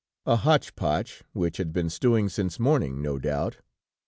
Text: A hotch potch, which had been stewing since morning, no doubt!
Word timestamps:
A 0.25 0.37
hotch 0.37 0.75
potch, 0.75 1.21
which 1.33 1.57
had 1.57 1.71
been 1.71 1.91
stewing 1.91 2.27
since 2.27 2.59
morning, 2.59 3.03
no 3.03 3.19
doubt! 3.19 3.57